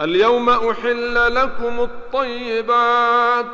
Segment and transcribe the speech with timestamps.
[0.00, 3.46] اليوم أحل لكم الطيبات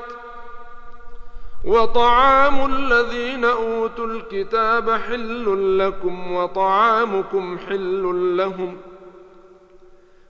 [1.64, 8.76] وطعام الذين أوتوا الكتاب حل لكم وطعامكم حل لهم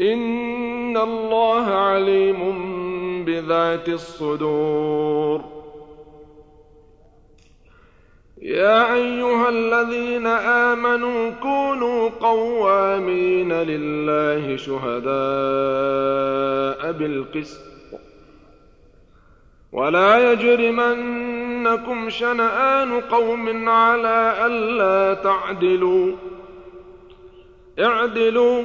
[0.00, 2.40] ان الله عليم
[3.24, 5.44] بذات الصدور
[8.42, 15.10] يا ايها الذين امنوا كونوا قوامين لله شهداء
[16.92, 17.60] بالقسط
[19.72, 26.12] ولا يجرمنكم شنآن قوم على ألا تعدلوا
[27.78, 28.64] اعدلوا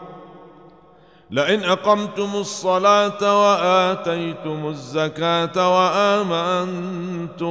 [1.31, 7.49] لئن أقمتم الصلاة وآتيتم الزكاة وآمنتم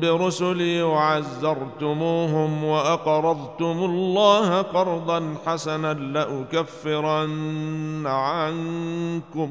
[0.00, 7.26] برسلي وعزرتموهم وأقرضتم الله قرضا حسنا لأكفرن
[8.06, 9.50] عنكم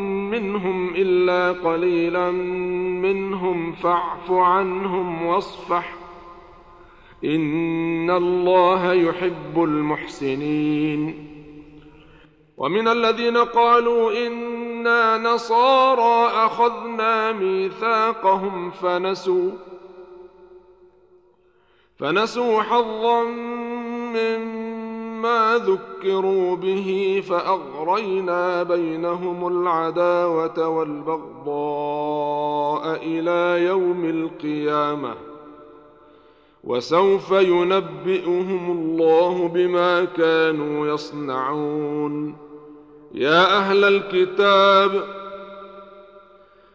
[0.31, 2.31] منهم إلا قليلا
[3.01, 5.95] منهم فاعف عنهم واصفح.
[7.23, 11.31] إن الله يحب المحسنين.
[12.57, 19.51] ومن الذين قالوا إنا نصارى أخذنا ميثاقهم فنسوا
[21.99, 23.23] فنسوا حظا
[25.21, 32.19] مما ذكروا به فأغرينا بينهم العداوة والبغضاء
[33.03, 35.15] إلى يوم القيامة
[36.63, 42.35] وسوف ينبئهم الله بما كانوا يصنعون
[43.13, 45.20] يا أهل الكتاب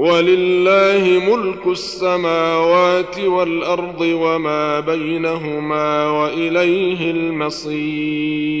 [0.00, 1.04] ولله
[1.36, 8.60] ملك السماوات والأرض وما بينهما وإليه المصير.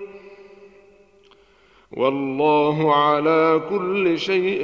[1.97, 4.61] والله على كل شيء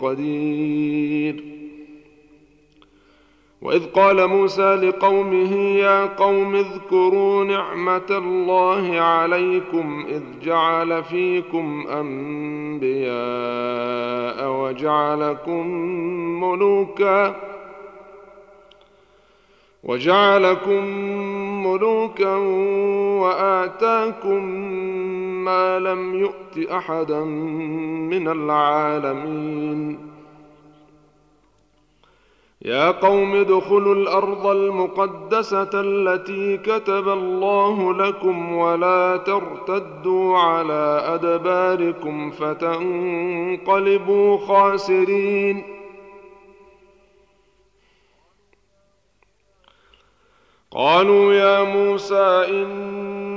[0.00, 1.56] قدير.
[3.62, 13.16] وإذ قال موسى لقومه يا قوم اذكروا نعمة الله عليكم إذ جعل فيكم أنبياء
[14.50, 15.66] وجعلكم
[16.40, 17.36] ملوكا
[19.84, 20.84] وجعلكم
[21.66, 22.36] ملوكا
[23.20, 24.42] وآتاكم
[25.46, 27.20] ما لم يؤت أحدا
[28.12, 29.80] من العالمين.
[32.62, 45.64] يا قوم ادخلوا الأرض المقدسة التي كتب الله لكم ولا ترتدوا على أدباركم فتنقلبوا خاسرين.
[50.70, 52.46] قالوا يا موسى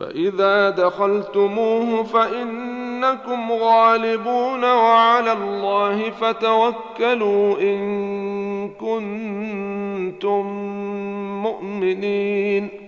[0.00, 10.46] فإذا دخلتموه فإنكم غالبون وعلى الله فتوكلوا إن كنتم
[11.42, 12.87] مؤمنين.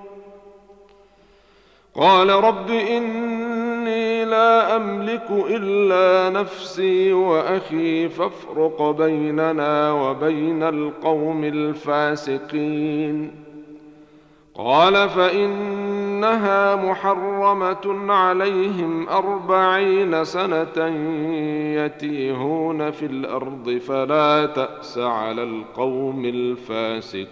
[1.95, 13.31] قال رب إني لا أملك إلا نفسي وأخي فافرق بيننا وبين القوم الفاسقين.
[14.55, 20.87] قال فإنها محرمة عليهم أربعين سنة
[21.75, 27.31] يتيهون في الأرض فلا تأس على القوم الفاسقين.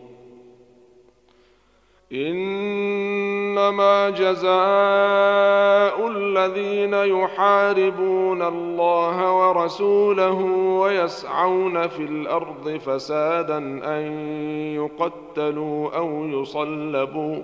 [2.13, 4.51] إنما جزاء
[6.07, 10.41] الذين يحاربون الله ورسوله
[10.81, 13.57] ويسعون في الأرض فسادا
[13.97, 14.01] أن
[14.75, 17.43] يقتلوا أو يصلبوا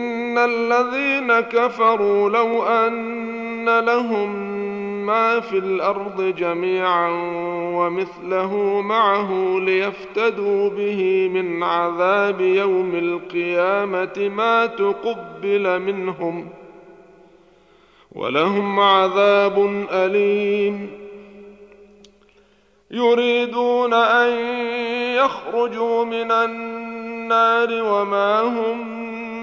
[0.31, 4.51] ان الذين كفروا لو ان لهم
[5.05, 7.09] ما في الأرض جميعا
[7.75, 16.49] ومثله معه ليفتدوا به من عذاب يوم القيامه ما تقبل منهم
[18.11, 20.89] ولهم عذاب اليم
[22.91, 24.37] يريدون ان
[25.15, 29.01] يخرجوا من النار وما هم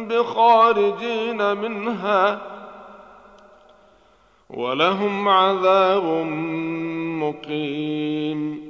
[0.08, 2.40] بخارجين منها
[4.50, 6.04] ولهم عذاب
[7.22, 8.68] مقيم.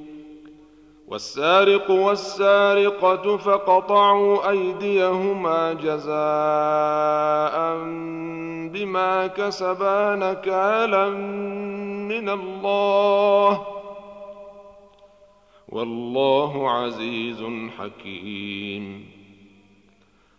[1.08, 6.08] والسارق والسارقة فقطعوا أيديهما جزاء
[8.72, 11.08] بما كسبا نكالا
[12.08, 13.66] من الله.
[15.68, 17.44] والله عزيز
[17.78, 19.17] حكيم.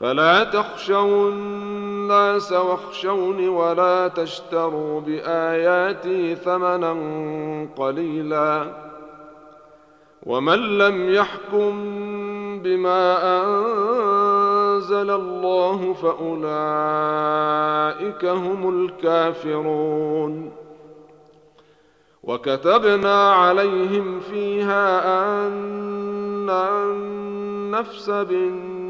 [0.00, 6.96] فلا تخشوا الناس واخشوني ولا تشتروا بآياتي ثمنا
[7.76, 8.66] قليلا.
[10.26, 11.72] ومن لم يحكم
[12.62, 16.24] بما أنزل الله فأولئك
[18.24, 20.52] هم الكافرون.
[22.22, 28.89] وكتبنا عليهم فيها أن النفس بالنفس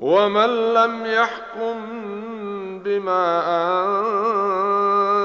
[0.00, 1.76] ومن لم يحكم
[2.84, 3.42] بما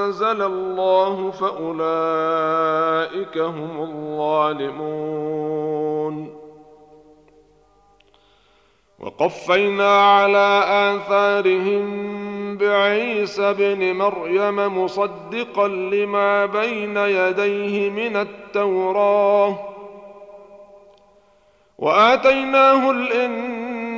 [0.04, 1.78] أنزل الله فأولئك
[3.38, 5.06] هم الظالمون.
[8.98, 11.86] وقفينا على آثارهم
[12.56, 19.58] بعيسى ابن مريم مصدقا لما بين يديه من التوراه.
[21.78, 22.90] وآتيناه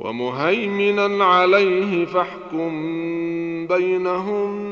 [0.00, 2.70] ومهيمنا عليه فاحكم
[3.66, 4.70] بينهم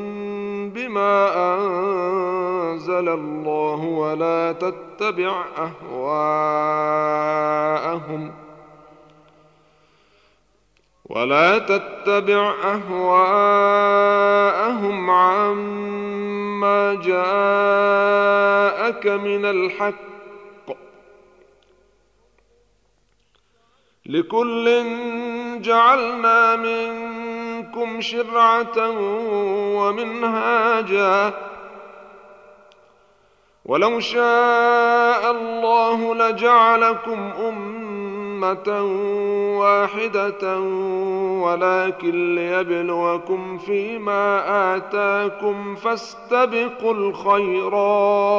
[0.71, 7.13] بما أنزل الله ولا تتبع أهواءهم
[11.05, 13.51] ولا تتبع أهواءهم
[15.11, 20.08] عما جاءك من الحق
[24.09, 24.85] لكل
[25.61, 28.91] جعلنا منكم شرعة
[29.77, 31.33] ومنهاجا.
[33.65, 37.89] ولو شاء الله لجعلكم أمة
[38.39, 38.83] أمة
[39.59, 40.61] واحدة
[41.43, 48.39] ولكن ليبلوكم فيما آتاكم فاستبقوا الخيرات.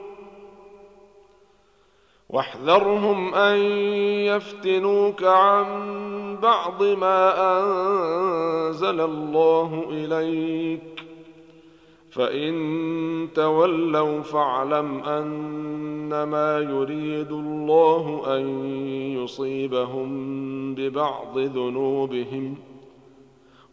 [2.31, 3.57] واحذرهم أن
[4.25, 5.65] يفتنوك عن
[6.41, 10.81] بعض ما أنزل الله إليك.
[12.11, 18.65] فإن تولوا فاعلم أنما يريد الله أن
[19.23, 20.09] يصيبهم
[20.75, 22.55] ببعض ذنوبهم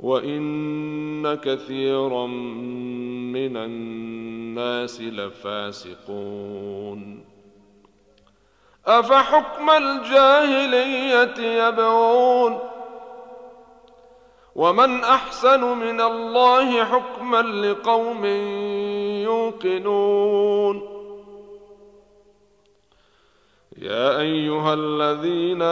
[0.00, 6.48] وإن كثيرا من الناس لفاسقون.
[8.88, 12.58] أفحكم الجاهلية يبغون
[14.56, 18.24] ومن أحسن من الله حكما لقوم
[19.24, 20.98] يوقنون
[23.78, 25.62] يا أيها الذين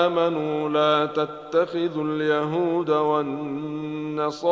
[0.00, 4.46] آمنوا لا تتخذوا اليهود والنصارى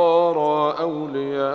[0.81, 1.55] أولياء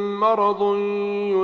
[0.21, 0.75] مرض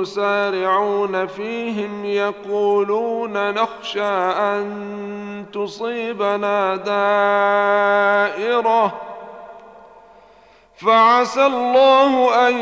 [0.00, 6.76] يسارعون فيهم يقولون نخشى أن تصيبنا
[8.36, 9.00] دائرة.
[10.76, 12.54] فعسى الله أن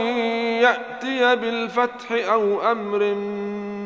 [0.62, 3.14] يأتي بالفتح أو أمر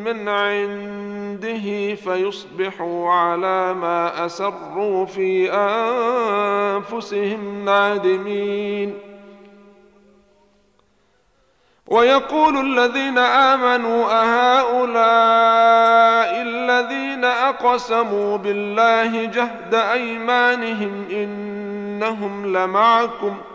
[0.04, 5.52] من عنده فيصبحوا على ما أسروا في
[6.76, 9.09] أنفسهم نادمين.
[11.90, 14.82] ويقول الذين آمنوا أهؤلاء
[16.42, 23.50] الذين أقسموا بالله جهد أيمانهم إنهم لمعكم ۖ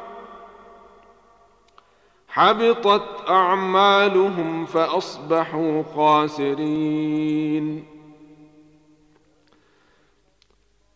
[2.36, 7.86] حبطت أعمالهم فأصبحوا خاسرين.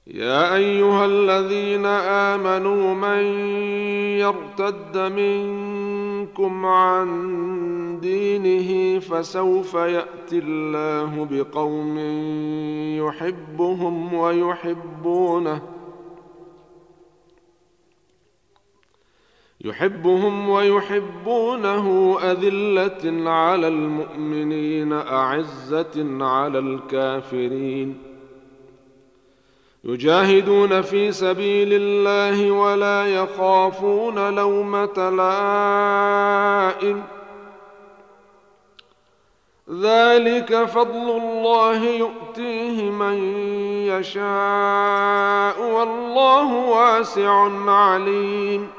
[0.08, 1.86] يا أيها الذين
[2.36, 3.24] آمنوا من
[4.20, 5.89] يرتد منكم
[6.66, 11.98] عن دينه فسوف يأتي الله بقوم
[12.98, 15.62] يحبهم ويحبونه
[19.62, 28.09] يحبهم ويحبونه أذلة على المؤمنين أعزة على الكافرين.
[29.84, 37.04] يجاهدون في سبيل الله ولا يخافون لومة لائم.
[39.82, 43.14] ذلك فضل الله يؤتيه من
[43.88, 48.79] يشاء والله واسع عليم.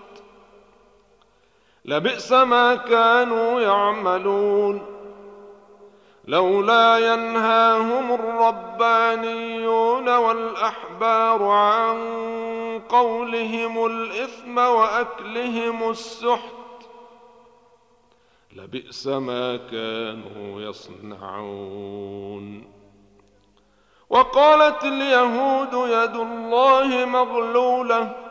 [1.85, 4.81] لبئس ما كانوا يعملون
[6.25, 11.97] لولا ينهاهم الربانيون والأحبار عن
[12.89, 16.51] قولهم الإثم وأكلهم السحت
[18.55, 22.01] لبئس ما كانوا يصنعون
[24.09, 28.30] وقالت اليهود يد الله مغلولة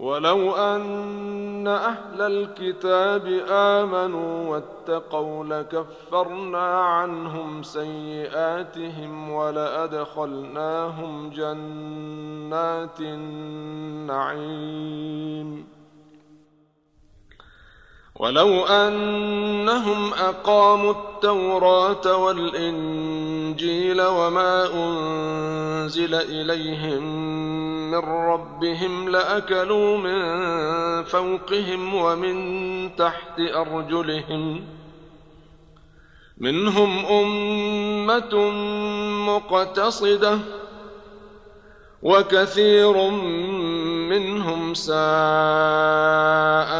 [0.00, 14.20] ولو أن أهل الكتاب آمنوا واتقوا لكفرنا عنهم سيئاتهم ولأدخلناهم جنات النعيم.
[18.20, 27.02] ولو أنهم أقاموا التوراة والإنجيل وما أنزل إليهم
[27.90, 30.20] من ربهم لأكلوا من
[31.04, 34.64] فوقهم ومن تحت أرجلهم
[36.38, 38.50] منهم أمة
[39.26, 40.38] مقتصدة
[42.02, 43.10] وكثير
[44.74, 45.00] ساء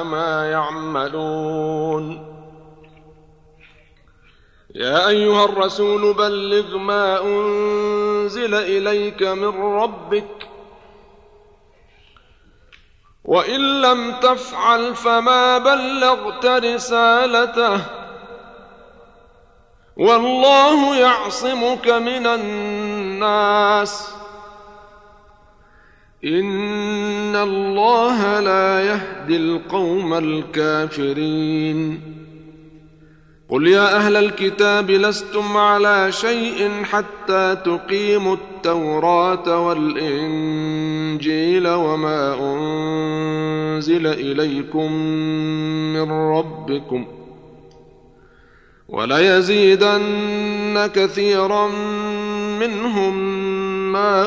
[0.05, 2.31] ما يعملون.
[4.75, 10.49] يا أيها الرسول بلغ ما أنزل إليك من ربك
[13.25, 17.81] وإن لم تفعل فما بلغت رسالته
[19.97, 24.20] والله يعصمك من الناس.
[26.25, 32.01] ان الله لا يهدي القوم الكافرين
[33.49, 40.89] قل يا أهل الكتاب لستم على شيء حتى تقيموا التوراه والانجيل
[41.69, 44.93] وما انزل اليكم
[45.93, 47.07] من ربكم
[48.89, 51.69] وليزيدن كثيرا
[52.61, 53.41] منهم
[53.93, 54.27] ما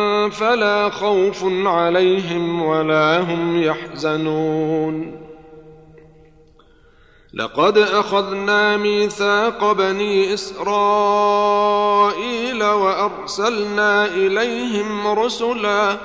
[0.29, 5.21] فلا خوف عليهم ولا هم يحزنون.
[7.33, 11.43] لقد أخذنا ميثاق بني إسرائيل
[12.63, 15.97] وأرسلنا إليهم رسلا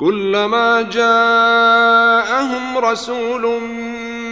[0.00, 3.60] كلما جاءهم رسول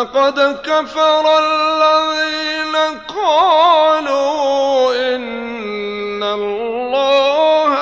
[0.00, 2.76] لقد كفر الذين
[3.16, 7.74] قالوا إن الله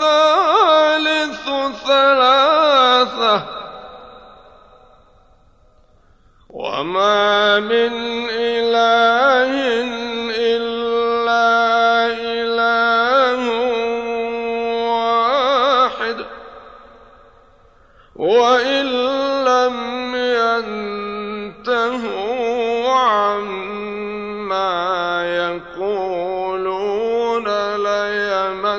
[0.00, 1.44] ثالث
[1.86, 3.42] ثلاثة
[6.50, 7.92] وما من
[8.30, 9.52] إله
[10.56, 11.46] إلا
[12.40, 13.40] إله
[14.88, 16.26] واحد
[18.16, 18.86] وإن
[19.44, 20.95] لم يقولون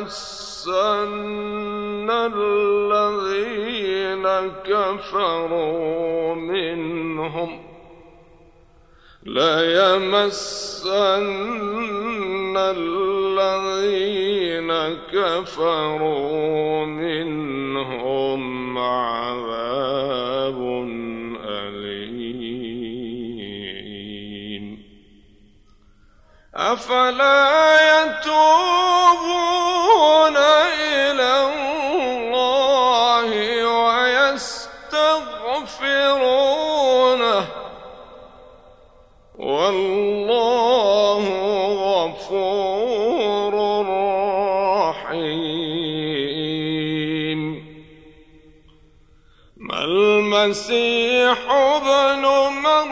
[0.07, 4.25] ليمسن الذين
[4.65, 7.59] كفروا منهم.
[9.23, 10.97] ليمسن
[12.57, 14.71] الذين
[15.13, 20.06] كفروا منهم عذاب
[26.73, 27.39] أفلا
[28.03, 28.67] يتوبون
[30.37, 33.29] إلى الله
[33.77, 34.67] ويستغفرونه؟
[39.39, 41.23] والله
[41.87, 43.53] غفور
[44.89, 45.79] رحيم.
[49.57, 52.86] ما المسيح ابن مريم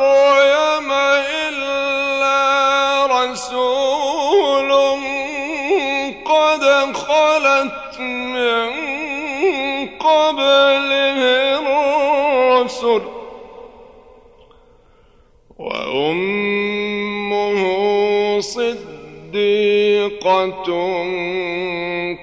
[20.06, 20.56] صديقة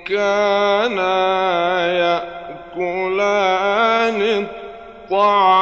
[0.07, 1.12] كانا
[2.76, 4.20] يأكلان
[5.11, 5.61] الطعام.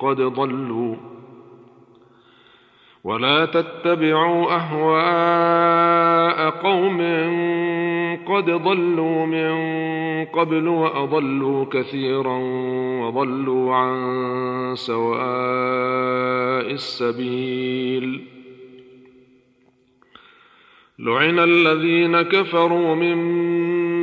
[0.00, 0.96] قد ضلوا
[3.04, 7.00] ولا تتبعوا أهواء قوم
[8.26, 9.52] قد ضلوا من
[10.24, 12.38] قبل وأضلوا كثيرا
[13.02, 13.96] وضلوا عن
[14.76, 15.22] سواء
[16.72, 18.24] السبيل
[20.98, 23.16] لعن الذين كفروا من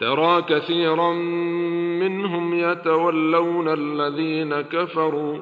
[0.00, 1.12] ترى كثيرا
[2.02, 5.38] منهم يتولون الذين كفروا.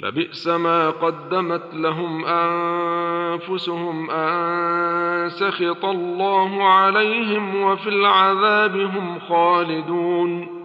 [0.00, 10.62] لبئس ما قدمت لهم أنفسهم أن سخط الله عليهم وفي العذاب هم خالدون.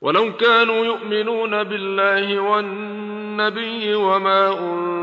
[0.00, 4.93] ولو كانوا يؤمنون بالله والنبي وما أنزل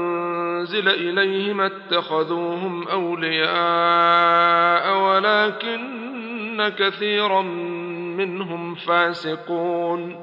[0.87, 7.41] إليه ما اتخذوهم أولياء ولكن كثيرا
[8.17, 10.15] منهم فاسقون.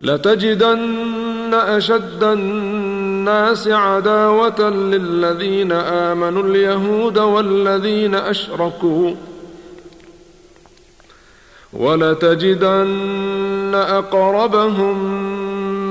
[0.00, 9.14] لتجدن أشد الناس عداوة للذين آمنوا اليهود والذين أشركوا.
[11.72, 15.29] ولتجدن أقربهم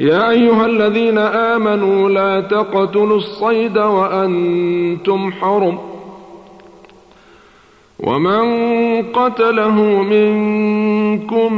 [0.00, 5.78] يا أيها الذين آمنوا لا تقتلوا الصيد وأنتم حرم
[8.02, 8.42] ومن
[9.02, 11.52] قتله منكم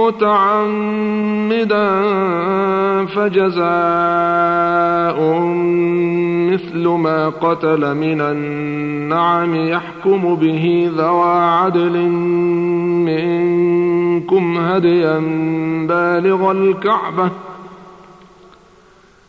[0.00, 1.84] متعمدا
[3.04, 3.64] فجزاء
[6.52, 12.08] مثل ما قتل من النعم يحكم به ذوى عدل
[13.04, 15.18] منكم هديا
[15.88, 17.30] بالغ الكعبة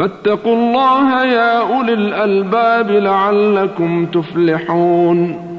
[0.00, 5.50] فاتقوا الله يا أولي الألباب لعلكم تفلحون.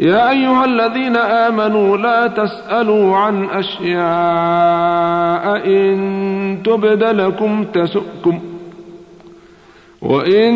[0.00, 3.96] يا أيها الذين آمنوا لا تسألوا عن أشياء
[5.66, 8.40] إن تبد لكم تسؤكم
[10.02, 10.52] وإن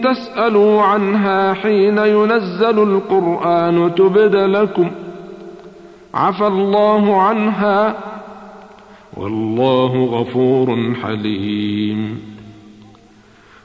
[0.00, 4.90] تسألوا عنها حين ينزل القرآن تبد لكم.
[6.14, 7.94] عفى الله عنها
[9.16, 12.20] والله غفور حليم.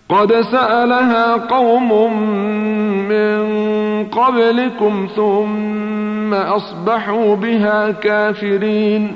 [0.10, 2.18] قد سألها قوم
[3.08, 3.42] من
[4.06, 9.16] قبلكم ثم أصبحوا بها كافرين.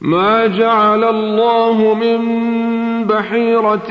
[0.00, 2.20] ما جعل الله من
[3.04, 3.90] بحيرة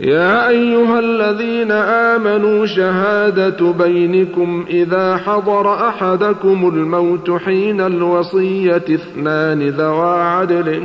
[0.00, 10.80] يا أيها الذين آمنوا شهادة بينكم إذا حضر أحدكم الموت حين الوصية اثنان ذوا عدل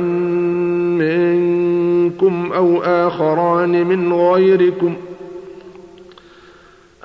[0.98, 4.94] منكم أو آخران من غيركم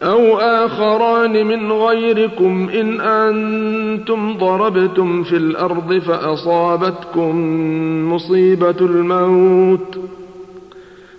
[0.04, 7.36] أو آخران من غيركم إن أنتم ضربتم في الأرض فأصابتكم
[8.14, 10.19] مصيبة الموت ۖ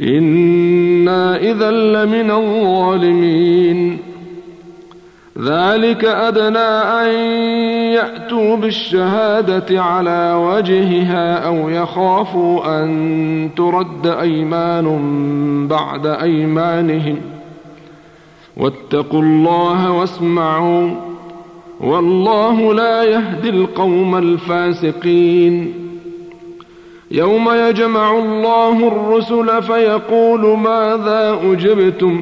[0.00, 3.98] إنا إذا لمن الظالمين.
[5.38, 7.08] ذلك أدنى أن
[7.94, 14.88] يأتوا بالشهادة على وجهها أو يخافوا أن ترد أيمان
[15.68, 17.16] بعد أيمانهم.
[18.56, 20.90] واتقوا الله واسمعوا.
[21.80, 25.83] والله لا يهدي القوم الفاسقين.
[27.14, 32.20] يوم يجمع الله الرسل فيقول ماذا أجبتم؟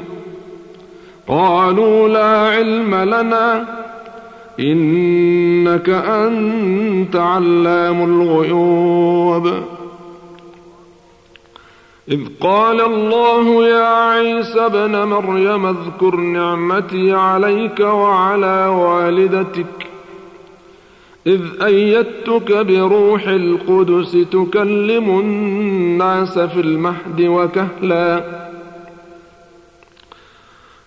[1.28, 3.66] قالوا لا علم لنا
[4.60, 9.46] إنك أنت علام الغيوب.
[12.08, 19.91] إذ قال الله يا عيسى ابن مريم اذكر نعمتي عليك وعلى والدتك
[21.26, 28.42] إذ أيدتك بروح القدس تكلم الناس في المهد وكهلا.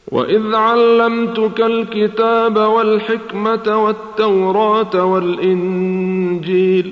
[0.07, 6.91] وإذ علمتك الكتاب والحكمة والتوراة والإنجيل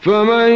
[0.00, 0.50] فمن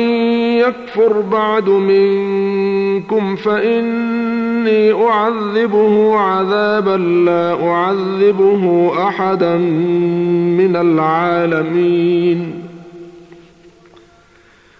[0.58, 9.56] يكفر بعد منكم فإني أعذبه عذابا لا أعذبه أحدا
[10.56, 12.64] من العالمين.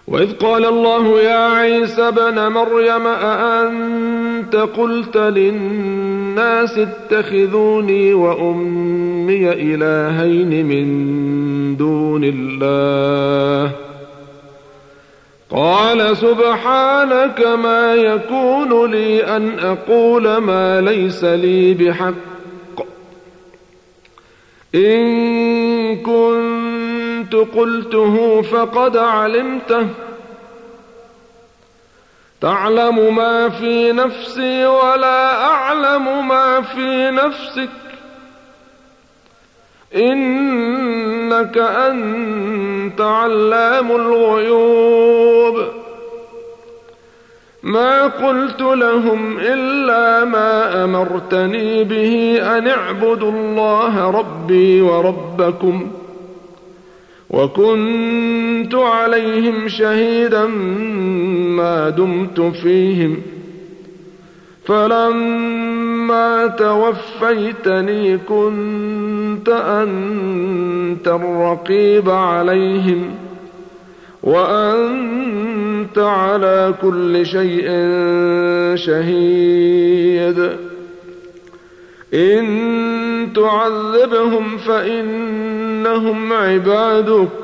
[0.09, 12.21] وإذ قال الله يا عيسى بن مريم أأنت قلت للناس اتخذوني وأمي إلهين من دون
[12.25, 13.84] الله ۖ؟
[15.55, 22.15] قال سبحانك ما يكون لي أن أقول ما ليس لي بحق.
[24.75, 29.89] إن كنت قلته فقد علمته.
[32.41, 37.84] تعلم ما في نفسي ولا أعلم ما في نفسك.
[39.97, 45.64] إنك أنت علام الغيوب.
[47.62, 55.90] ما قلت لهم إلا ما أمرتني به أن اعبدوا الله ربي وربكم
[57.30, 60.47] وكنت عليهم شهيدا
[61.57, 63.34] ما دمت فيهم ۖ.
[64.67, 73.11] فلما توفيتني كنت أنت الرقيب عليهم
[74.23, 77.67] وأنت على كل شيء
[78.75, 80.51] شهيد.
[82.15, 87.43] إن تعذبهم فإنهم عبادك.